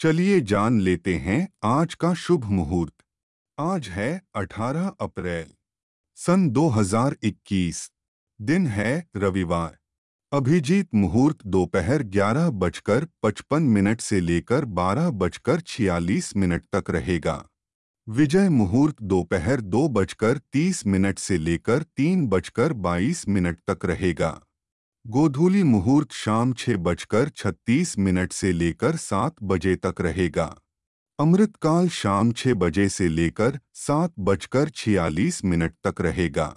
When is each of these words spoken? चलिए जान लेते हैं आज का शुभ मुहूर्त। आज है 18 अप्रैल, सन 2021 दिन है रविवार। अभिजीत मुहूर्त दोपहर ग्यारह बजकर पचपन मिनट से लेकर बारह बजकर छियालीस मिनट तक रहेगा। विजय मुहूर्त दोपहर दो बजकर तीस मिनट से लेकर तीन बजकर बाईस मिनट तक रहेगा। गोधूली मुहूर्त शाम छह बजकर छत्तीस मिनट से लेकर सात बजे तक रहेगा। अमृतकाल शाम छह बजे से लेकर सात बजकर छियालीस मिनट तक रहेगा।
चलिए 0.00 0.40
जान 0.40 0.80
लेते 0.80 1.14
हैं 1.14 1.48
आज 1.64 1.94
का 1.94 2.14
शुभ 2.14 2.44
मुहूर्त। 2.44 2.92
आज 3.58 3.88
है 3.88 4.22
18 4.34 4.86
अप्रैल, 5.00 5.46
सन 6.14 6.50
2021 6.50 7.90
दिन 8.40 8.66
है 8.66 9.08
रविवार। 9.16 9.78
अभिजीत 10.32 10.88
मुहूर्त 10.94 11.38
दोपहर 11.46 12.02
ग्यारह 12.02 12.50
बजकर 12.50 13.06
पचपन 13.22 13.62
मिनट 13.62 14.00
से 14.00 14.20
लेकर 14.20 14.64
बारह 14.64 15.10
बजकर 15.10 15.60
छियालीस 15.60 16.36
मिनट 16.36 16.64
तक 16.72 16.90
रहेगा। 16.90 17.48
विजय 18.08 18.48
मुहूर्त 18.48 19.02
दोपहर 19.02 19.60
दो 19.60 19.88
बजकर 19.88 20.38
तीस 20.38 20.86
मिनट 20.86 21.18
से 21.18 21.38
लेकर 21.38 21.82
तीन 21.82 22.26
बजकर 22.26 22.72
बाईस 22.72 23.28
मिनट 23.28 23.58
तक 23.70 23.84
रहेगा। 23.84 24.40
गोधूली 25.04 25.62
मुहूर्त 25.62 26.12
शाम 26.12 26.52
छह 26.52 26.76
बजकर 26.76 27.28
छत्तीस 27.36 27.98
मिनट 27.98 28.32
से 28.32 28.50
लेकर 28.52 28.96
सात 28.96 29.34
बजे 29.42 29.74
तक 29.76 30.00
रहेगा। 30.00 30.44
अमृतकाल 31.18 31.88
शाम 31.88 32.32
छह 32.32 32.54
बजे 32.54 32.88
से 32.88 33.08
लेकर 33.08 33.58
सात 33.74 34.12
बजकर 34.20 34.68
छियालीस 34.70 35.44
मिनट 35.44 35.74
तक 35.86 36.00
रहेगा। 36.00 36.48